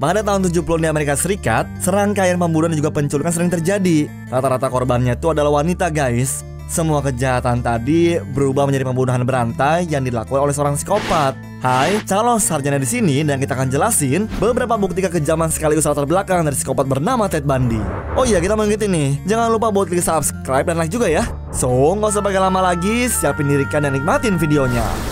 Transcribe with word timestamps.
Pada 0.00 0.24
tahun 0.24 0.48
70 0.48 0.64
di 0.80 0.88
Amerika 0.88 1.12
Serikat, 1.12 1.68
serangkaian 1.76 2.40
pembunuhan 2.40 2.72
dan 2.72 2.80
juga 2.80 2.88
penculikan 2.88 3.28
sering 3.36 3.52
terjadi. 3.52 4.08
Rata-rata 4.32 4.72
korbannya 4.72 5.12
itu 5.12 5.28
adalah 5.28 5.60
wanita, 5.60 5.92
guys. 5.92 6.40
Semua 6.72 7.04
kejahatan 7.04 7.60
tadi 7.60 8.16
berubah 8.16 8.64
menjadi 8.64 8.88
pembunuhan 8.88 9.28
berantai 9.28 9.84
yang 9.92 10.00
dilakukan 10.00 10.40
oleh 10.40 10.56
seorang 10.56 10.80
psikopat. 10.80 11.36
Hai, 11.60 12.00
calon 12.08 12.40
sarjana 12.40 12.80
di 12.80 12.88
sini 12.88 13.20
dan 13.20 13.36
kita 13.36 13.52
akan 13.52 13.68
jelasin 13.68 14.24
beberapa 14.40 14.80
bukti 14.80 15.04
kekejaman 15.04 15.52
sekaligus 15.52 15.84
latar 15.84 16.08
belakang 16.08 16.48
dari 16.48 16.56
psikopat 16.56 16.88
bernama 16.88 17.28
Ted 17.28 17.44
Bundy. 17.44 17.84
Oh 18.16 18.24
iya, 18.24 18.40
kita 18.40 18.56
gitu 18.56 18.88
nih. 18.88 19.20
Jangan 19.28 19.52
lupa 19.52 19.68
buat 19.68 19.92
klik 19.92 20.00
subscribe 20.00 20.64
dan 20.64 20.80
like 20.80 20.88
juga 20.88 21.12
ya. 21.12 21.28
So, 21.52 21.68
nggak 21.68 22.16
usah 22.16 22.24
pakai 22.24 22.40
lama 22.40 22.72
lagi, 22.72 23.04
siapin 23.12 23.52
diri 23.52 23.68
dan 23.68 23.92
nikmatin 23.92 24.40
videonya 24.40 25.09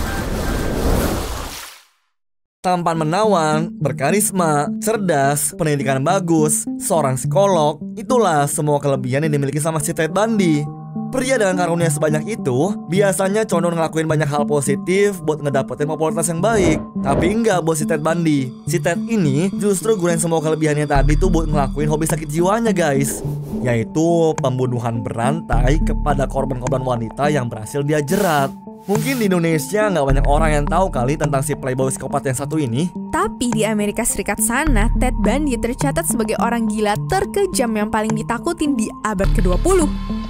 tampan 2.58 2.98
menawan, 2.98 3.70
berkarisma, 3.78 4.66
cerdas, 4.82 5.54
pendidikan 5.54 6.02
bagus, 6.02 6.66
seorang 6.82 7.14
psikolog, 7.14 7.78
itulah 7.94 8.50
semua 8.50 8.82
kelebihan 8.82 9.22
yang 9.22 9.38
dimiliki 9.38 9.62
sama 9.62 9.78
si 9.78 9.94
Ted 9.94 10.10
Bundy. 10.10 10.66
Pria 11.08 11.40
dengan 11.40 11.56
karunia 11.56 11.88
sebanyak 11.88 12.36
itu 12.36 12.76
biasanya 12.84 13.48
condong 13.48 13.72
ngelakuin 13.72 14.04
banyak 14.04 14.28
hal 14.28 14.44
positif 14.44 15.24
buat 15.24 15.40
ngedapetin 15.40 15.88
popularitas 15.88 16.28
yang 16.28 16.44
baik. 16.44 16.76
Tapi 17.00 17.26
enggak 17.32 17.64
buat 17.64 17.80
si 17.80 17.88
Ted 17.88 18.04
Bundy. 18.04 18.52
Si 18.68 18.76
Ted 18.76 19.00
ini 19.08 19.48
justru 19.56 19.96
gunain 19.96 20.20
semua 20.20 20.44
kelebihannya 20.44 20.84
tadi 20.84 21.16
tuh 21.16 21.32
buat 21.32 21.48
ngelakuin 21.48 21.88
hobi 21.88 22.04
sakit 22.04 22.28
jiwanya 22.28 22.76
guys. 22.76 23.24
Yaitu 23.64 24.36
pembunuhan 24.36 25.00
berantai 25.00 25.80
kepada 25.80 26.28
korban-korban 26.28 26.84
wanita 26.84 27.32
yang 27.32 27.48
berhasil 27.48 27.80
dia 27.80 28.04
jerat. 28.04 28.52
Mungkin 28.84 29.16
di 29.16 29.32
Indonesia 29.32 29.88
nggak 29.88 30.04
banyak 30.12 30.26
orang 30.28 30.50
yang 30.60 30.64
tahu 30.68 30.92
kali 30.92 31.16
tentang 31.16 31.40
si 31.40 31.56
playboy 31.56 31.88
psikopat 31.88 32.28
yang 32.28 32.36
satu 32.36 32.60
ini. 32.60 32.92
Tapi 33.08 33.48
di 33.48 33.64
Amerika 33.64 34.04
Serikat 34.04 34.44
sana, 34.44 34.92
Ted 35.00 35.16
Bundy 35.24 35.56
tercatat 35.56 36.04
sebagai 36.04 36.36
orang 36.36 36.68
gila 36.68 37.00
terkejam 37.08 37.72
yang 37.72 37.88
paling 37.88 38.12
ditakutin 38.12 38.76
di 38.76 38.92
abad 39.08 39.28
ke-20. 39.32 39.88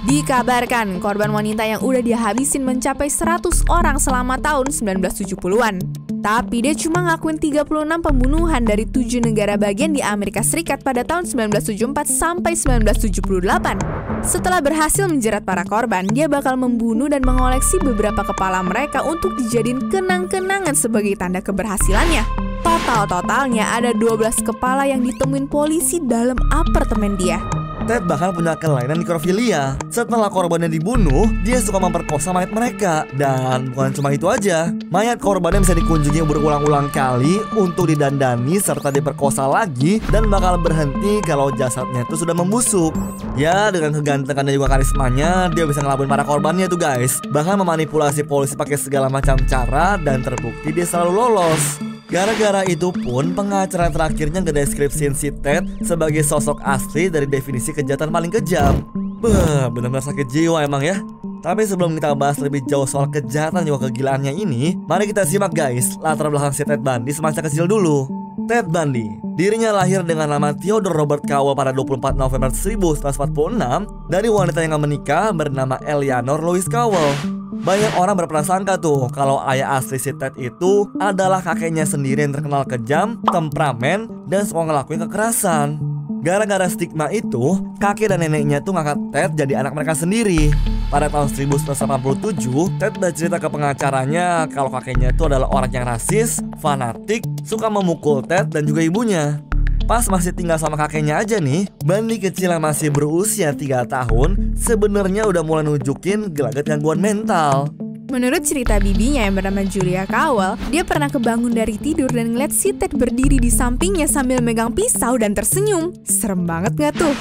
Dikabarkan 0.09 0.97
korban 0.97 1.29
wanita 1.29 1.61
yang 1.69 1.85
udah 1.85 2.01
dia 2.01 2.17
habisin 2.17 2.65
mencapai 2.65 3.13
100 3.13 3.69
orang 3.69 4.01
selama 4.01 4.41
tahun 4.41 4.73
1970-an. 4.73 5.85
Tapi 6.25 6.65
dia 6.65 6.73
cuma 6.73 7.05
ngakuin 7.05 7.37
36 7.37 7.69
pembunuhan 8.01 8.65
dari 8.65 8.89
7 8.89 9.21
negara 9.21 9.53
bagian 9.53 9.93
di 9.93 10.01
Amerika 10.01 10.41
Serikat 10.41 10.81
pada 10.81 11.05
tahun 11.05 11.29
1974 11.29 12.09
sampai 12.09 12.57
1978. 12.57 14.25
Setelah 14.25 14.65
berhasil 14.65 15.05
menjerat 15.05 15.45
para 15.45 15.61
korban, 15.61 16.09
dia 16.09 16.25
bakal 16.25 16.57
membunuh 16.57 17.05
dan 17.05 17.21
mengoleksi 17.21 17.77
beberapa 17.77 18.25
kepala 18.25 18.65
mereka 18.65 19.05
untuk 19.05 19.37
dijadiin 19.37 19.93
kenang-kenangan 19.93 20.73
sebagai 20.73 21.13
tanda 21.21 21.37
keberhasilannya. 21.37 22.25
Total-totalnya 22.65 23.77
ada 23.77 23.93
12 23.93 24.41
kepala 24.41 24.89
yang 24.89 25.05
ditemuin 25.05 25.45
polisi 25.45 26.01
dalam 26.01 26.41
apartemen 26.49 27.13
dia. 27.13 27.58
Ted 27.89 28.05
bahkan 28.05 28.29
punya 28.29 28.53
kelainan 28.53 29.01
nekrofilia. 29.01 29.73
Setelah 29.89 30.29
korbannya 30.29 30.69
dibunuh, 30.69 31.25
dia 31.41 31.57
suka 31.57 31.81
memperkosa 31.81 32.29
mayat 32.29 32.53
mereka. 32.53 33.09
Dan 33.17 33.73
bukan 33.73 33.89
cuma 33.97 34.13
itu 34.13 34.29
aja, 34.29 34.69
mayat 34.93 35.17
korbannya 35.17 35.65
bisa 35.65 35.73
dikunjungi 35.73 36.21
berulang-ulang 36.21 36.93
kali 36.93 37.41
untuk 37.57 37.89
didandani 37.89 38.61
serta 38.61 38.93
diperkosa 38.93 39.49
lagi 39.49 39.97
dan 40.13 40.29
bakal 40.29 40.61
berhenti 40.61 41.17
kalau 41.25 41.49
jasadnya 41.57 42.05
itu 42.05 42.13
sudah 42.13 42.37
membusuk. 42.37 42.93
Ya, 43.33 43.73
dengan 43.73 43.97
kegantengan 43.97 44.45
dan 44.45 44.53
juga 44.53 44.77
karismanya, 44.77 45.49
dia 45.49 45.65
bisa 45.65 45.81
ngelabuin 45.81 46.13
para 46.13 46.21
korbannya 46.21 46.69
tuh 46.69 46.77
guys. 46.77 47.17
Bahkan 47.25 47.57
memanipulasi 47.57 48.21
polisi 48.21 48.53
pakai 48.53 48.77
segala 48.77 49.09
macam 49.09 49.33
cara 49.49 49.97
dan 49.97 50.21
terbukti 50.21 50.69
dia 50.69 50.85
selalu 50.85 51.25
lolos. 51.25 51.88
Gara-gara 52.09 52.65
itu 52.65 52.89
pun 52.89 53.37
pengacara 53.37 53.93
terakhirnya 53.93 54.41
ngedeskripsiin 54.41 55.13
si 55.13 55.29
Ted 55.29 55.85
sebagai 55.85 56.25
sosok 56.25 56.57
asli 56.65 57.05
dari 57.05 57.29
definisi 57.29 57.69
kejahatan 57.69 58.09
paling 58.09 58.33
kejam. 58.33 58.81
Bah, 59.21 59.69
benar-benar 59.69 60.01
sakit 60.01 60.25
jiwa 60.25 60.65
emang 60.65 60.81
ya. 60.81 60.97
Tapi 61.45 61.69
sebelum 61.69 61.93
kita 62.01 62.17
bahas 62.17 62.41
lebih 62.41 62.65
jauh 62.65 62.89
soal 62.89 63.13
kejahatan 63.13 63.61
juga 63.61 63.87
kegilaannya 63.87 64.33
ini, 64.33 64.73
mari 64.89 65.05
kita 65.05 65.21
simak 65.21 65.53
guys 65.53 66.01
latar 66.01 66.33
belakang 66.33 66.49
si 66.49 66.65
Ted 66.65 66.81
Bundy 66.81 67.13
semasa 67.13 67.45
kecil 67.45 67.69
dulu. 67.69 68.09
Ted 68.49 68.73
Bundy, 68.73 69.05
dirinya 69.37 69.69
lahir 69.69 70.01
dengan 70.01 70.33
nama 70.33 70.49
Theodore 70.57 70.97
Robert 70.97 71.21
Cowell 71.29 71.53
pada 71.53 71.69
24 71.69 72.17
November 72.17 72.49
1946 72.49 74.09
dari 74.09 74.25
wanita 74.33 74.65
yang 74.65 74.81
menikah 74.81 75.29
bernama 75.29 75.77
Eleanor 75.85 76.41
Louise 76.41 76.65
Cowell. 76.65 77.38
Banyak 77.59 77.99
orang 77.99 78.15
berprasangka 78.15 78.79
tuh 78.79 79.11
kalau 79.11 79.43
ayah 79.51 79.75
asli 79.75 79.99
si 79.99 80.15
Ted 80.15 80.31
itu 80.39 80.87
adalah 80.95 81.43
kakeknya 81.43 81.83
sendiri 81.83 82.23
yang 82.23 82.31
terkenal 82.31 82.63
kejam, 82.63 83.19
temperamen, 83.27 84.07
dan 84.31 84.47
suka 84.47 84.63
ngelakuin 84.63 85.03
kekerasan. 85.03 85.75
Gara-gara 86.23 86.71
stigma 86.71 87.11
itu, 87.11 87.59
kakek 87.83 88.15
dan 88.15 88.23
neneknya 88.23 88.63
tuh 88.63 88.75
ngangkat 88.75 88.99
Ted 89.11 89.31
jadi 89.35 89.59
anak 89.59 89.75
mereka 89.75 89.91
sendiri. 89.91 90.55
Pada 90.87 91.11
tahun 91.11 91.27
1987, 91.35 92.79
Ted 92.79 92.95
bercerita 92.95 93.37
ke 93.43 93.51
pengacaranya 93.51 94.47
kalau 94.47 94.71
kakeknya 94.71 95.11
itu 95.11 95.27
adalah 95.27 95.51
orang 95.51 95.71
yang 95.71 95.83
rasis, 95.83 96.39
fanatik, 96.63 97.27
suka 97.43 97.67
memukul 97.67 98.23
Ted 98.23 98.55
dan 98.55 98.63
juga 98.63 98.87
ibunya. 98.87 99.48
Pas 99.89 100.05
masih 100.05 100.29
tinggal 100.37 100.61
sama 100.61 100.77
kakeknya 100.77 101.17
aja 101.17 101.41
nih, 101.41 101.65
Bandi 101.81 102.21
kecil 102.21 102.53
yang 102.53 102.61
masih 102.61 102.93
berusia 102.93 103.49
3 103.57 103.89
tahun 103.89 104.53
sebenarnya 104.53 105.25
udah 105.25 105.41
mulai 105.41 105.65
nunjukin 105.65 106.29
gelagat 106.29 106.69
gangguan 106.69 107.01
mental. 107.01 107.73
Menurut 108.13 108.45
cerita 108.45 108.77
bibinya 108.77 109.25
yang 109.25 109.33
bernama 109.33 109.65
Julia 109.65 110.05
Cowell, 110.05 110.61
dia 110.69 110.85
pernah 110.85 111.09
kebangun 111.09 111.57
dari 111.57 111.73
tidur 111.81 112.05
dan 112.05 112.37
ngeliat 112.37 112.53
si 112.53 112.69
Ted 112.69 112.93
berdiri 112.93 113.41
di 113.41 113.49
sampingnya 113.49 114.05
sambil 114.05 114.45
megang 114.45 114.77
pisau 114.77 115.17
dan 115.17 115.33
tersenyum. 115.33 115.89
Serem 116.05 116.45
banget 116.45 116.77
gak 116.77 116.93
tuh? 117.01 117.15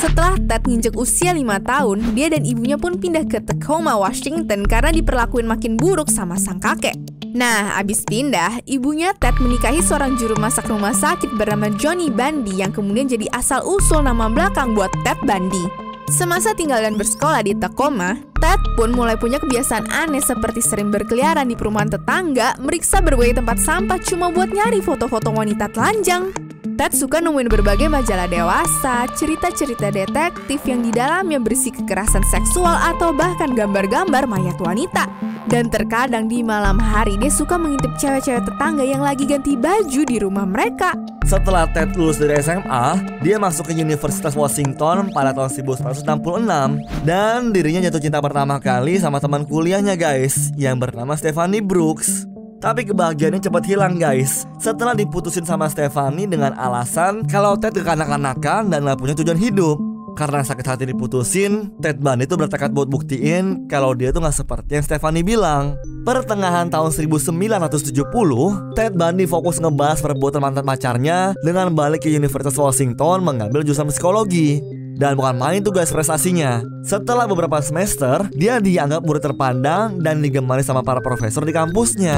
Setelah 0.00 0.40
Ted 0.40 0.64
nginjek 0.64 0.96
usia 0.96 1.36
5 1.36 1.44
tahun, 1.68 2.16
dia 2.16 2.32
dan 2.32 2.48
ibunya 2.48 2.80
pun 2.80 2.96
pindah 2.96 3.28
ke 3.28 3.44
Tacoma, 3.44 3.92
Washington 4.00 4.64
karena 4.64 4.88
diperlakuin 4.88 5.44
makin 5.44 5.76
buruk 5.76 6.08
sama 6.08 6.40
sang 6.40 6.64
kakek. 6.64 7.15
Nah, 7.36 7.76
abis 7.76 8.00
pindah, 8.08 8.64
ibunya 8.64 9.12
Ted 9.12 9.36
menikahi 9.36 9.84
seorang 9.84 10.16
juru 10.16 10.40
masak 10.40 10.72
rumah 10.72 10.96
sakit 10.96 11.36
bernama 11.36 11.68
Johnny 11.76 12.08
Bundy 12.08 12.64
yang 12.64 12.72
kemudian 12.72 13.12
jadi 13.12 13.28
asal-usul 13.28 14.00
nama 14.00 14.32
belakang 14.32 14.72
buat 14.72 14.88
Ted 15.04 15.20
Bundy. 15.20 15.68
Semasa 16.08 16.56
tinggal 16.56 16.80
dan 16.80 16.96
bersekolah 16.96 17.44
di 17.44 17.52
Tacoma, 17.52 18.16
Ted 18.40 18.56
pun 18.80 18.88
mulai 18.96 19.20
punya 19.20 19.36
kebiasaan 19.36 19.84
aneh 19.92 20.24
seperti 20.24 20.64
sering 20.64 20.88
berkeliaran 20.88 21.52
di 21.52 21.60
perumahan 21.60 21.92
tetangga, 21.92 22.56
meriksa 22.56 23.04
berbagai 23.04 23.36
tempat 23.44 23.60
sampah 23.60 24.00
cuma 24.00 24.32
buat 24.32 24.48
nyari 24.48 24.80
foto-foto 24.80 25.28
wanita 25.28 25.68
telanjang. 25.76 26.32
Ted 26.80 26.96
suka 26.96 27.20
nemuin 27.20 27.52
berbagai 27.52 27.92
majalah 27.92 28.32
dewasa, 28.32 29.12
cerita-cerita 29.12 29.92
detektif 29.92 30.64
yang 30.64 30.80
di 30.80 30.88
dalamnya 30.88 31.36
berisi 31.36 31.68
kekerasan 31.68 32.24
seksual 32.32 32.80
atau 32.96 33.12
bahkan 33.12 33.52
gambar-gambar 33.52 34.24
mayat 34.24 34.56
wanita. 34.56 35.04
Dan 35.46 35.70
terkadang 35.70 36.26
di 36.26 36.42
malam 36.42 36.74
hari 36.74 37.14
dia 37.22 37.30
suka 37.30 37.54
mengintip 37.54 37.94
cewek-cewek 38.02 38.42
tetangga 38.50 38.82
yang 38.82 38.98
lagi 38.98 39.22
ganti 39.30 39.54
baju 39.54 40.02
di 40.02 40.16
rumah 40.18 40.42
mereka. 40.42 40.98
Setelah 41.22 41.70
Ted 41.70 41.94
lulus 41.94 42.18
dari 42.18 42.34
SMA, 42.42 42.86
dia 43.22 43.38
masuk 43.38 43.70
ke 43.70 43.72
Universitas 43.78 44.34
Washington 44.34 45.14
pada 45.14 45.30
tahun 45.30 45.50
1966 45.78 47.06
dan 47.06 47.54
dirinya 47.54 47.86
jatuh 47.86 48.02
cinta 48.02 48.18
pertama 48.18 48.58
kali 48.58 48.98
sama 48.98 49.22
teman 49.22 49.46
kuliahnya 49.46 49.94
guys 49.94 50.50
yang 50.58 50.82
bernama 50.82 51.14
Stephanie 51.14 51.62
Brooks. 51.62 52.26
Tapi 52.56 52.88
kebahagiaannya 52.88 53.44
cepat 53.44 53.68
hilang 53.68 54.00
guys 54.00 54.48
Setelah 54.56 54.96
diputusin 54.96 55.44
sama 55.44 55.68
Stephanie 55.68 56.24
dengan 56.24 56.56
alasan 56.56 57.28
Kalau 57.28 57.52
Ted 57.60 57.76
kekanak-kanakan 57.76 58.72
dan 58.72 58.80
gak 58.80 58.96
punya 58.96 59.12
tujuan 59.12 59.36
hidup 59.36 59.76
karena 60.16 60.40
sakit 60.40 60.64
hati 60.64 60.84
diputusin, 60.88 61.76
Ted 61.84 62.00
Bundy 62.00 62.24
itu 62.24 62.34
bertekad 62.40 62.72
buat 62.72 62.88
buktiin 62.88 63.68
kalau 63.68 63.92
dia 63.92 64.10
tuh 64.10 64.24
gak 64.24 64.32
seperti 64.32 64.80
yang 64.80 64.84
Stephanie 64.88 65.20
bilang. 65.20 65.76
Pertengahan 66.08 66.72
tahun 66.72 66.90
1970, 66.90 68.72
Ted 68.72 68.96
Bundy 68.96 69.28
fokus 69.28 69.60
ngebahas 69.60 70.00
perbuatan 70.00 70.40
mantan 70.40 70.64
pacarnya 70.64 71.36
dengan 71.44 71.76
balik 71.76 72.02
ke 72.02 72.10
Universitas 72.10 72.56
Washington 72.56 73.20
mengambil 73.20 73.60
jurusan 73.60 73.92
psikologi. 73.92 74.64
Dan 74.96 75.12
bukan 75.12 75.36
main 75.36 75.60
tuh 75.60 75.76
guys 75.76 75.92
prestasinya 75.92 76.64
Setelah 76.80 77.28
beberapa 77.28 77.60
semester 77.60 78.32
Dia 78.32 78.64
dianggap 78.64 79.04
murid 79.04 79.28
terpandang 79.28 80.00
Dan 80.00 80.24
digemari 80.24 80.64
sama 80.64 80.80
para 80.80 81.04
profesor 81.04 81.44
di 81.44 81.52
kampusnya 81.52 82.16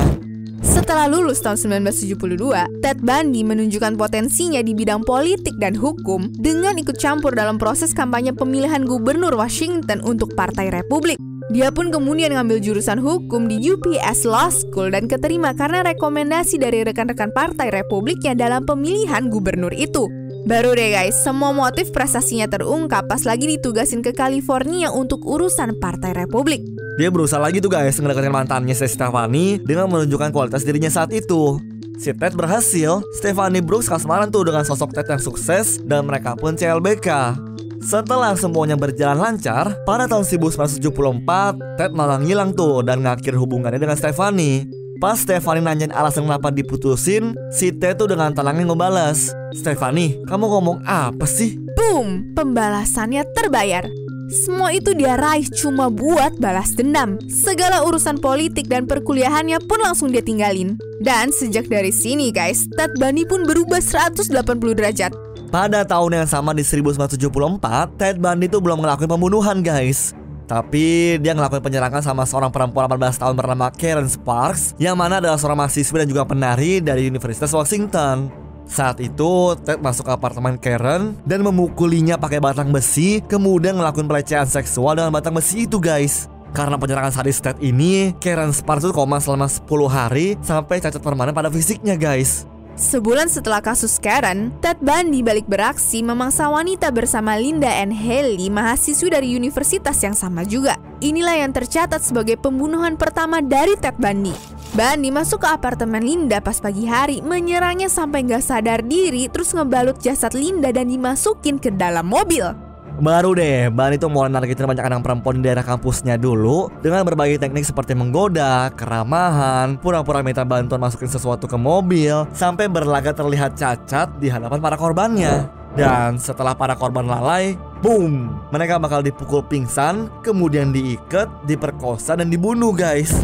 setelah 0.68 1.08
lulus 1.08 1.40
tahun 1.40 1.56
1972, 1.80 2.84
Ted 2.84 3.00
Bundy 3.00 3.42
menunjukkan 3.42 3.96
potensinya 3.96 4.60
di 4.60 4.76
bidang 4.76 5.02
politik 5.02 5.56
dan 5.56 5.72
hukum 5.72 6.28
dengan 6.36 6.76
ikut 6.76 7.00
campur 7.00 7.32
dalam 7.32 7.56
proses 7.56 7.96
kampanye 7.96 8.36
pemilihan 8.36 8.84
gubernur 8.84 9.32
Washington 9.32 10.04
untuk 10.04 10.36
Partai 10.36 10.68
Republik. 10.68 11.16
Dia 11.48 11.72
pun 11.72 11.88
kemudian 11.88 12.36
ngambil 12.36 12.60
jurusan 12.60 13.00
hukum 13.00 13.48
di 13.48 13.56
UPS 13.56 14.28
Law 14.28 14.52
School 14.52 14.92
dan 14.92 15.08
keterima 15.08 15.56
karena 15.56 15.80
rekomendasi 15.80 16.60
dari 16.60 16.84
rekan-rekan 16.84 17.32
Partai 17.32 17.72
Republiknya 17.72 18.36
dalam 18.36 18.68
pemilihan 18.68 19.32
gubernur 19.32 19.72
itu. 19.72 20.12
Baru 20.44 20.76
deh 20.76 20.92
guys, 20.92 21.16
semua 21.16 21.56
motif 21.56 21.88
prestasinya 21.92 22.48
terungkap 22.48 23.08
pas 23.08 23.24
lagi 23.24 23.48
ditugasin 23.48 24.04
ke 24.04 24.12
California 24.12 24.92
untuk 24.92 25.24
urusan 25.24 25.76
Partai 25.80 26.12
Republik. 26.12 26.64
Dia 26.98 27.14
berusaha 27.14 27.38
lagi 27.38 27.62
tuh 27.62 27.70
guys 27.70 27.94
ngedeketin 27.94 28.34
mantannya 28.34 28.74
Stefani 28.74 29.62
dengan 29.62 29.86
menunjukkan 29.86 30.34
kualitas 30.34 30.66
dirinya 30.66 30.90
saat 30.90 31.14
itu. 31.14 31.62
Si 31.94 32.10
Ted 32.10 32.34
berhasil, 32.34 33.06
Stephanie 33.14 33.62
Brooks 33.62 33.86
kasmaran 33.86 34.34
tuh 34.34 34.42
dengan 34.50 34.66
sosok 34.66 34.90
Ted 34.90 35.06
yang 35.06 35.22
sukses 35.22 35.78
dan 35.86 36.10
mereka 36.10 36.34
pun 36.34 36.58
CLBK. 36.58 37.38
Setelah 37.78 38.34
semuanya 38.34 38.74
berjalan 38.74 39.14
lancar, 39.14 39.78
pada 39.86 40.10
tahun 40.10 40.26
1974, 40.26 41.78
Ted 41.78 41.94
malah 41.94 42.18
ngilang 42.18 42.50
tuh 42.50 42.82
dan 42.82 43.06
ngakhir 43.06 43.38
hubungannya 43.38 43.78
dengan 43.78 43.94
Stephanie. 43.94 44.66
Pas 44.98 45.22
Stephanie 45.22 45.62
nanyain 45.62 45.94
alasan 45.94 46.26
kenapa 46.26 46.50
diputusin, 46.50 47.38
si 47.54 47.70
Ted 47.70 48.02
tuh 48.02 48.10
dengan 48.10 48.34
tenangnya 48.34 48.74
ngebalas. 48.74 49.30
Stephanie, 49.54 50.18
kamu 50.26 50.50
ngomong 50.50 50.82
apa 50.82 51.30
sih? 51.30 51.62
Boom, 51.78 52.34
pembalasannya 52.34 53.22
terbayar. 53.38 53.86
Semua 54.28 54.76
itu 54.76 54.92
dia 54.92 55.16
raih 55.16 55.48
cuma 55.48 55.88
buat 55.88 56.36
balas 56.36 56.76
dendam. 56.76 57.16
Segala 57.32 57.80
urusan 57.80 58.20
politik 58.20 58.68
dan 58.68 58.84
perkuliahannya 58.84 59.56
pun 59.64 59.80
langsung 59.80 60.12
dia 60.12 60.20
tinggalin. 60.20 60.76
Dan 61.00 61.32
sejak 61.32 61.64
dari 61.64 61.88
sini 61.88 62.28
guys, 62.28 62.68
Ted 62.76 62.92
Bundy 63.00 63.24
pun 63.24 63.48
berubah 63.48 63.80
180 63.80 64.28
derajat. 64.76 65.16
Pada 65.48 65.80
tahun 65.80 66.20
yang 66.20 66.28
sama 66.28 66.52
di 66.52 66.60
1974, 66.60 67.96
Ted 67.96 68.20
Bundy 68.20 68.52
tuh 68.52 68.60
belum 68.60 68.84
ngelakuin 68.84 69.08
pembunuhan 69.08 69.64
guys. 69.64 70.12
Tapi 70.44 71.16
dia 71.24 71.32
ngelakuin 71.32 71.64
penyerangan 71.64 72.04
sama 72.04 72.28
seorang 72.28 72.52
perempuan 72.52 72.84
18 72.84 73.20
tahun 73.20 73.36
bernama 73.36 73.68
Karen 73.68 74.08
Sparks 74.08 74.72
Yang 74.80 74.96
mana 74.96 75.20
adalah 75.20 75.36
seorang 75.36 75.60
mahasiswa 75.60 76.00
dan 76.00 76.08
juga 76.08 76.24
penari 76.24 76.80
dari 76.80 77.04
Universitas 77.04 77.52
Washington 77.52 78.47
saat 78.68 79.00
itu, 79.00 79.56
Ted 79.64 79.80
masuk 79.80 80.04
ke 80.04 80.12
apartemen 80.12 80.60
Karen 80.60 81.16
dan 81.24 81.40
memukulinya 81.40 82.20
pakai 82.20 82.36
batang 82.36 82.68
besi, 82.68 83.24
kemudian 83.24 83.80
ngelakuin 83.80 84.04
pelecehan 84.04 84.44
seksual 84.44 84.92
dengan 85.00 85.08
batang 85.08 85.32
besi 85.32 85.64
itu, 85.64 85.80
guys. 85.80 86.28
Karena 86.52 86.76
penyerangan 86.76 87.16
sadis 87.16 87.40
Ted 87.40 87.56
ini, 87.64 88.12
Karen 88.20 88.52
Sparks 88.52 88.92
koma 88.92 89.24
selama 89.24 89.48
10 89.48 89.64
hari 89.88 90.36
sampai 90.44 90.84
cacat 90.84 91.00
permanen 91.00 91.32
pada 91.32 91.48
fisiknya, 91.48 91.96
guys. 91.96 92.44
Sebulan 92.78 93.26
setelah 93.26 93.58
kasus 93.58 93.98
Karen, 93.98 94.54
Ted 94.62 94.78
Bundy 94.78 95.18
balik 95.18 95.50
beraksi 95.50 95.98
memangsa 95.98 96.46
wanita 96.46 96.94
bersama 96.94 97.34
Linda 97.34 97.66
and 97.66 97.90
Haley, 97.90 98.46
mahasiswi 98.54 99.10
dari 99.10 99.34
universitas 99.34 99.98
yang 99.98 100.14
sama 100.14 100.46
juga. 100.46 100.78
Inilah 100.98 101.46
yang 101.46 101.54
tercatat 101.54 102.02
sebagai 102.02 102.34
pembunuhan 102.34 102.98
pertama 102.98 103.38
dari 103.38 103.78
Ted 103.78 104.02
Bundy. 104.02 104.34
Bundy 104.74 105.14
masuk 105.14 105.46
ke 105.46 105.48
apartemen 105.48 106.02
Linda 106.02 106.42
pas 106.42 106.58
pagi 106.58 106.90
hari, 106.90 107.22
menyerangnya 107.22 107.86
sampai 107.86 108.26
nggak 108.26 108.42
sadar 108.42 108.82
diri, 108.82 109.30
terus 109.30 109.54
ngebalut 109.54 110.02
jasad 110.02 110.34
Linda 110.34 110.74
dan 110.74 110.90
dimasukin 110.90 111.62
ke 111.62 111.70
dalam 111.70 112.10
mobil. 112.10 112.67
Baru 112.98 113.30
deh, 113.38 113.70
Ban 113.70 113.94
itu 113.94 114.10
mulai 114.10 114.26
narkitin 114.26 114.66
banyak 114.66 114.82
anak 114.82 115.06
perempuan 115.06 115.38
di 115.38 115.46
daerah 115.46 115.62
kampusnya 115.62 116.18
dulu 116.18 116.66
dengan 116.82 117.06
berbagai 117.06 117.38
teknik 117.38 117.62
seperti 117.62 117.94
menggoda, 117.94 118.74
keramahan, 118.74 119.78
pura-pura 119.78 120.18
minta 120.18 120.42
bantuan 120.42 120.82
masukin 120.82 121.06
sesuatu 121.06 121.46
ke 121.46 121.54
mobil, 121.54 122.26
sampai 122.34 122.66
berlagak 122.66 123.14
terlihat 123.14 123.54
cacat 123.54 124.10
di 124.18 124.26
hadapan 124.26 124.58
para 124.58 124.74
korbannya. 124.74 125.46
Dan 125.78 126.18
setelah 126.18 126.58
para 126.58 126.74
korban 126.74 127.06
lalai, 127.06 127.54
boom, 127.86 128.34
mereka 128.50 128.82
bakal 128.82 128.98
dipukul 128.98 129.46
pingsan, 129.46 130.10
kemudian 130.26 130.74
diikat, 130.74 131.30
diperkosa, 131.46 132.18
dan 132.18 132.26
dibunuh 132.26 132.74
guys. 132.74 133.14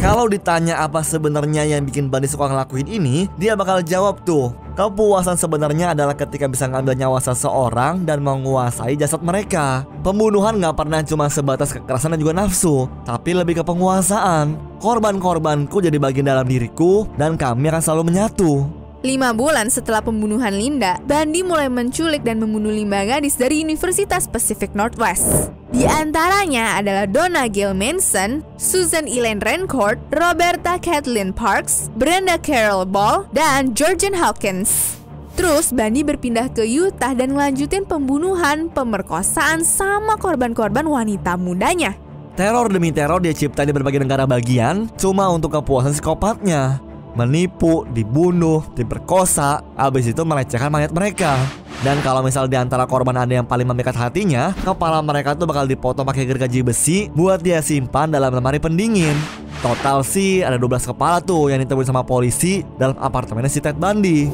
Kalau 0.00 0.28
ditanya 0.30 0.80
apa 0.80 1.04
sebenarnya 1.04 1.68
yang 1.68 1.84
bikin 1.84 2.08
Bandi 2.08 2.30
suka 2.30 2.48
ngelakuin 2.48 2.88
ini, 2.88 3.28
dia 3.36 3.52
bakal 3.52 3.84
jawab 3.84 4.24
tuh. 4.24 4.56
Kepuasan 4.72 5.36
sebenarnya 5.36 5.92
adalah 5.92 6.16
ketika 6.16 6.48
bisa 6.48 6.64
ngambil 6.64 6.96
nyawa 6.96 7.20
seseorang 7.20 8.08
dan 8.08 8.24
menguasai 8.24 8.96
jasad 8.96 9.20
mereka. 9.20 9.84
Pembunuhan 10.00 10.56
nggak 10.56 10.76
pernah 10.80 11.04
cuma 11.04 11.28
sebatas 11.28 11.76
kekerasan 11.76 12.16
dan 12.16 12.20
juga 12.24 12.32
nafsu, 12.32 12.88
tapi 13.04 13.36
lebih 13.36 13.60
ke 13.60 13.64
penguasaan. 13.68 14.56
Korban-korbanku 14.80 15.84
jadi 15.84 16.00
bagian 16.00 16.26
dalam 16.26 16.48
diriku 16.48 17.04
dan 17.20 17.36
kami 17.36 17.68
akan 17.68 17.82
selalu 17.84 18.02
menyatu. 18.08 18.81
Lima 19.02 19.34
bulan 19.34 19.66
setelah 19.66 19.98
pembunuhan 19.98 20.54
Linda, 20.54 20.94
Bandi 21.02 21.42
mulai 21.42 21.66
menculik 21.66 22.22
dan 22.22 22.38
membunuh 22.38 22.70
lima 22.70 23.02
gadis 23.02 23.34
dari 23.34 23.58
Universitas 23.58 24.30
Pacific 24.30 24.78
Northwest. 24.78 25.50
Di 25.74 25.82
antaranya 25.90 26.78
adalah 26.78 27.10
Donna 27.10 27.50
Gail 27.50 27.74
Manson, 27.74 28.46
Susan 28.54 29.10
Elaine 29.10 29.42
Rencourt, 29.42 29.98
Roberta 30.14 30.78
Kathleen 30.78 31.34
Parks, 31.34 31.90
Brenda 31.98 32.38
Carol 32.38 32.86
Ball, 32.86 33.26
dan 33.34 33.74
Georgian 33.74 34.14
Hawkins. 34.14 34.94
Terus 35.34 35.74
Bandi 35.74 36.06
berpindah 36.06 36.54
ke 36.54 36.62
Utah 36.62 37.10
dan 37.10 37.34
melanjutin 37.34 37.82
pembunuhan, 37.82 38.70
pemerkosaan, 38.70 39.66
sama 39.66 40.14
korban-korban 40.14 40.86
wanita 40.86 41.34
mudanya. 41.34 41.98
Teror 42.38 42.70
demi 42.70 42.94
teror 42.94 43.18
dia 43.18 43.34
cipta 43.34 43.66
di 43.66 43.74
berbagai 43.74 44.06
negara 44.06 44.30
bagian 44.30 44.86
cuma 44.94 45.26
untuk 45.26 45.58
kepuasan 45.58 45.90
psikopatnya 45.90 46.91
menipu, 47.14 47.84
dibunuh, 47.90 48.64
diperkosa, 48.72 49.62
abis 49.76 50.12
itu 50.12 50.22
melecehkan 50.24 50.72
mayat 50.72 50.92
mereka. 50.92 51.36
Dan 51.82 51.98
kalau 52.06 52.22
misal 52.22 52.46
di 52.46 52.54
antara 52.54 52.86
korban 52.86 53.18
ada 53.18 53.32
yang 53.34 53.42
paling 53.42 53.66
memikat 53.66 53.98
hatinya, 53.98 54.54
kepala 54.62 55.02
mereka 55.02 55.34
tuh 55.34 55.50
bakal 55.50 55.66
dipotong 55.66 56.06
pakai 56.06 56.30
gergaji 56.30 56.62
besi 56.62 57.10
buat 57.10 57.42
dia 57.42 57.58
simpan 57.58 58.06
dalam 58.06 58.30
lemari 58.30 58.62
pendingin. 58.62 59.18
Total 59.62 60.02
sih 60.06 60.46
ada 60.46 60.58
12 60.58 60.94
kepala 60.94 61.18
tuh 61.18 61.50
yang 61.50 61.58
ditemuin 61.62 61.90
sama 61.90 62.06
polisi 62.06 62.62
dalam 62.78 62.94
apartemennya 63.02 63.50
si 63.50 63.58
Ted 63.58 63.78
Bundy. 63.78 64.30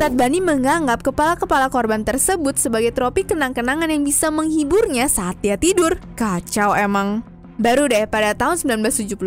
Ted 0.00 0.16
Bundy 0.16 0.40
menganggap 0.40 1.04
kepala-kepala 1.04 1.68
korban 1.68 2.04
tersebut 2.04 2.56
sebagai 2.56 2.92
tropi 2.92 3.24
kenang-kenangan 3.24 3.92
yang 3.92 4.00
bisa 4.00 4.32
menghiburnya 4.32 5.08
saat 5.08 5.36
dia 5.44 5.60
tidur. 5.60 6.00
Kacau 6.16 6.72
emang. 6.72 7.29
Baru 7.60 7.92
deh 7.92 8.08
pada 8.08 8.32
tahun 8.32 8.56
1975, 8.80 9.20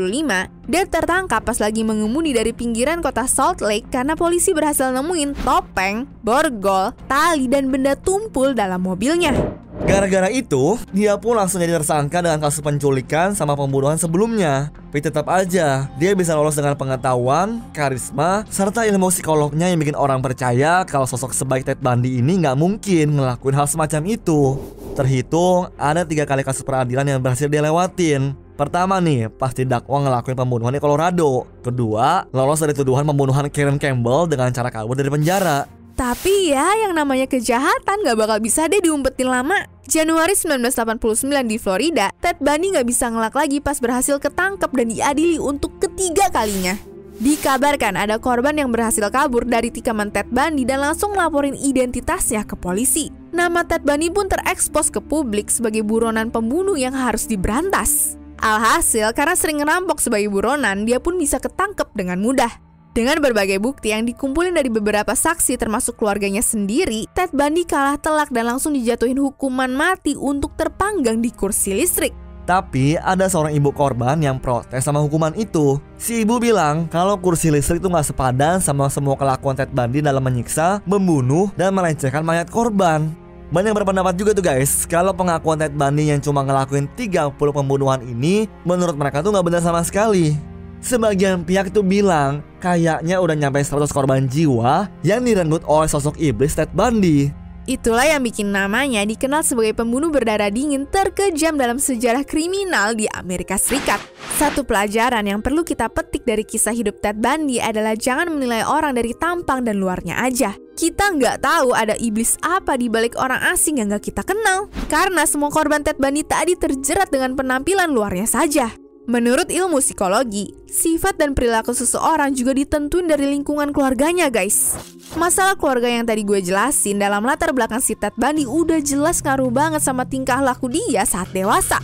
dia 0.65 0.83
tertangkap 0.89 1.45
pas 1.45 1.61
lagi 1.61 1.85
mengemudi 1.85 2.33
dari 2.33 2.49
pinggiran 2.49 2.97
kota 2.97 3.29
Salt 3.29 3.61
Lake 3.61 3.85
karena 3.93 4.17
polisi 4.17 4.57
berhasil 4.57 4.89
nemuin 4.89 5.37
topeng, 5.45 6.09
borgol, 6.25 6.97
tali, 7.05 7.45
dan 7.45 7.69
benda 7.69 7.93
tumpul 7.93 8.57
dalam 8.57 8.81
mobilnya. 8.89 9.61
Gara-gara 9.83 10.31
itu, 10.31 10.79
dia 10.95 11.19
pun 11.19 11.35
langsung 11.35 11.59
jadi 11.59 11.75
tersangka 11.75 12.23
dengan 12.23 12.39
kasus 12.39 12.63
penculikan 12.63 13.35
sama 13.35 13.51
pembunuhan 13.53 13.99
sebelumnya. 13.99 14.71
Tapi 14.71 15.03
tetap 15.03 15.27
aja, 15.27 15.91
dia 15.99 16.11
bisa 16.15 16.39
lolos 16.39 16.55
dengan 16.55 16.79
pengetahuan, 16.79 17.59
karisma, 17.75 18.47
serta 18.47 18.87
ilmu 18.87 19.11
psikolognya 19.11 19.67
yang 19.67 19.81
bikin 19.83 19.99
orang 19.99 20.23
percaya 20.23 20.87
kalau 20.87 21.03
sosok 21.03 21.35
sebaik 21.35 21.67
Ted 21.67 21.83
Bundy 21.83 22.23
ini 22.23 22.39
nggak 22.39 22.55
mungkin 22.55 23.19
ngelakuin 23.19 23.57
hal 23.59 23.67
semacam 23.67 24.01
itu. 24.07 24.55
Terhitung, 24.95 25.67
ada 25.75 26.07
tiga 26.07 26.23
kali 26.23 26.47
kasus 26.47 26.63
peradilan 26.63 27.03
yang 27.03 27.19
berhasil 27.19 27.51
dilewatin. 27.51 28.39
Pertama 28.53 29.01
nih, 29.01 29.33
pasti 29.33 29.67
dakwa 29.67 30.05
ngelakuin 30.05 30.37
pembunuhan 30.37 30.71
di 30.71 30.79
Colorado. 30.79 31.43
Kedua, 31.59 32.23
lolos 32.31 32.61
dari 32.61 32.71
tuduhan 32.71 33.03
pembunuhan 33.03 33.49
Karen 33.49 33.81
Campbell 33.81 34.29
dengan 34.31 34.53
cara 34.53 34.69
kabur 34.71 34.95
dari 34.95 35.09
penjara. 35.09 35.82
Tapi 35.93 36.49
ya, 36.49 36.65
yang 36.81 36.97
namanya 36.97 37.29
kejahatan 37.29 38.01
gak 38.01 38.17
bakal 38.17 38.41
bisa 38.41 38.65
deh 38.65 38.81
diumpetin 38.81 39.29
lama. 39.29 39.69
Januari 39.85 40.33
1989 40.33 41.45
di 41.45 41.57
Florida, 41.61 42.09
Ted 42.17 42.41
Bundy 42.41 42.73
gak 42.73 42.87
bisa 42.89 43.13
ngelak 43.13 43.37
lagi 43.37 43.61
pas 43.61 43.77
berhasil 43.77 44.17
ketangkep 44.17 44.73
dan 44.73 44.87
diadili 44.89 45.37
untuk 45.37 45.77
ketiga 45.77 46.33
kalinya. 46.33 46.73
Dikabarkan 47.21 47.93
ada 47.93 48.17
korban 48.17 48.57
yang 48.57 48.73
berhasil 48.73 49.05
kabur 49.13 49.45
dari 49.45 49.69
tikaman 49.69 50.09
Ted 50.09 50.33
Bundy 50.33 50.65
dan 50.65 50.81
langsung 50.81 51.13
laporin 51.13 51.53
identitasnya 51.53 52.41
ke 52.41 52.57
polisi. 52.57 53.13
Nama 53.29 53.61
Ted 53.61 53.85
Bundy 53.85 54.09
pun 54.09 54.25
terekspos 54.25 54.89
ke 54.89 54.97
publik 54.97 55.53
sebagai 55.53 55.85
buronan 55.85 56.33
pembunuh 56.33 56.73
yang 56.73 56.97
harus 56.97 57.29
diberantas. 57.29 58.17
Alhasil, 58.41 59.13
karena 59.13 59.37
sering 59.37 59.61
ngerampok 59.61 60.01
sebagai 60.01 60.33
buronan, 60.33 60.89
dia 60.89 60.97
pun 60.97 61.21
bisa 61.21 61.37
ketangkep 61.37 61.93
dengan 61.93 62.17
mudah. 62.17 62.72
Dengan 62.93 63.17
berbagai 63.17 63.57
bukti 63.57 63.89
yang 63.89 64.05
dikumpulin 64.05 64.53
dari 64.53 64.69
beberapa 64.69 65.17
saksi 65.17 65.57
termasuk 65.57 65.97
keluarganya 65.97 66.45
sendiri, 66.45 67.09
Ted 67.17 67.33
Bundy 67.33 67.65
kalah 67.65 67.97
telak 67.97 68.29
dan 68.29 68.53
langsung 68.53 68.77
dijatuhin 68.77 69.17
hukuman 69.17 69.73
mati 69.73 70.13
untuk 70.13 70.53
terpanggang 70.53 71.17
di 71.17 71.33
kursi 71.33 71.73
listrik. 71.73 72.13
Tapi 72.45 72.93
ada 73.01 73.25
seorang 73.25 73.57
ibu 73.57 73.73
korban 73.73 74.21
yang 74.21 74.37
protes 74.37 74.85
sama 74.85 75.01
hukuman 75.01 75.33
itu. 75.33 75.81
Si 75.97 76.21
ibu 76.21 76.37
bilang 76.37 76.85
kalau 76.85 77.17
kursi 77.17 77.49
listrik 77.49 77.81
itu 77.81 77.89
nggak 77.89 78.13
sepadan 78.13 78.61
sama 78.61 78.85
semua 78.93 79.17
kelakuan 79.17 79.57
Ted 79.57 79.73
Bundy 79.73 80.05
dalam 80.05 80.21
menyiksa, 80.21 80.85
membunuh, 80.85 81.49
dan 81.57 81.73
melecehkan 81.73 82.21
mayat 82.21 82.45
korban. 82.53 83.09
Banyak 83.49 83.73
berpendapat 83.73 84.13
juga 84.21 84.37
tuh 84.37 84.45
guys, 84.45 84.85
kalau 84.85 85.17
pengakuan 85.17 85.57
Ted 85.57 85.73
Bundy 85.73 86.13
yang 86.13 86.21
cuma 86.21 86.45
ngelakuin 86.45 86.85
30 86.93 87.33
pembunuhan 87.41 88.05
ini, 88.05 88.45
menurut 88.61 88.93
mereka 88.93 89.25
tuh 89.25 89.33
nggak 89.33 89.45
benar 89.49 89.65
sama 89.65 89.81
sekali. 89.81 90.52
Sebagian 90.83 91.47
pihak 91.47 91.71
itu 91.71 91.79
bilang, 91.79 92.43
kayaknya 92.59 93.15
udah 93.23 93.39
nyampe 93.39 93.63
100 93.63 93.87
korban 93.95 94.27
jiwa 94.27 94.91
yang 94.99 95.23
direnggut 95.23 95.63
oleh 95.63 95.87
sosok 95.87 96.19
iblis 96.19 96.59
Ted 96.59 96.75
Bundy. 96.75 97.31
Itulah 97.63 98.03
yang 98.03 98.19
bikin 98.27 98.51
namanya 98.51 99.07
dikenal 99.07 99.39
sebagai 99.39 99.71
pembunuh 99.71 100.11
berdarah 100.11 100.51
dingin 100.51 100.83
terkejam 100.83 101.55
dalam 101.55 101.79
sejarah 101.79 102.27
kriminal 102.27 102.91
di 102.91 103.07
Amerika 103.07 103.55
Serikat. 103.55 104.03
Satu 104.35 104.67
pelajaran 104.67 105.23
yang 105.23 105.39
perlu 105.39 105.63
kita 105.63 105.87
petik 105.87 106.27
dari 106.27 106.43
kisah 106.43 106.75
hidup 106.75 106.99
Ted 106.99 107.23
Bundy 107.23 107.63
adalah 107.63 107.95
jangan 107.95 108.35
menilai 108.35 108.67
orang 108.67 108.99
dari 108.99 109.15
tampang 109.15 109.63
dan 109.63 109.79
luarnya 109.79 110.19
aja. 110.19 110.51
Kita 110.75 111.15
nggak 111.15 111.39
tahu 111.39 111.71
ada 111.71 111.95
iblis 111.95 112.35
apa 112.43 112.75
di 112.75 112.91
balik 112.91 113.15
orang 113.15 113.39
asing 113.55 113.79
yang 113.79 113.87
nggak 113.87 114.11
kita 114.11 114.27
kenal. 114.27 114.67
Karena 114.91 115.23
semua 115.23 115.47
korban 115.47 115.79
Ted 115.87 115.95
Bundy 115.95 116.27
tadi 116.27 116.59
terjerat 116.59 117.07
dengan 117.15 117.31
penampilan 117.39 117.95
luarnya 117.95 118.27
saja. 118.27 118.82
Menurut 119.03 119.51
ilmu 119.51 119.83
psikologi, 119.83 120.55
sifat 120.63 121.19
dan 121.19 121.35
perilaku 121.35 121.75
seseorang 121.75 122.31
juga 122.31 122.55
ditentuin 122.55 123.03
dari 123.03 123.27
lingkungan 123.27 123.75
keluarganya, 123.75 124.31
guys. 124.31 124.79
Masalah 125.19 125.59
keluarga 125.59 125.91
yang 125.91 126.07
tadi 126.07 126.23
gue 126.23 126.39
jelasin 126.39 127.03
dalam 127.03 127.19
latar 127.27 127.51
belakang 127.51 127.83
si 127.83 127.99
Ted 127.99 128.15
Bundy 128.15 128.47
udah 128.47 128.79
jelas 128.79 129.19
ngaruh 129.19 129.51
banget 129.51 129.83
sama 129.83 130.07
tingkah 130.07 130.39
laku 130.39 130.71
dia 130.71 131.03
saat 131.03 131.27
dewasa. 131.35 131.83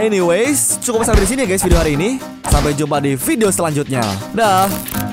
Anyways, 0.00 0.80
cukup 0.80 1.04
sampai 1.04 1.26
di 1.26 1.28
sini 1.28 1.40
ya 1.44 1.48
guys 1.52 1.60
video 1.60 1.76
hari 1.76 1.92
ini. 2.00 2.16
Sampai 2.48 2.72
jumpa 2.72 3.04
di 3.04 3.12
video 3.12 3.52
selanjutnya. 3.52 4.08
Dah. 4.32 5.07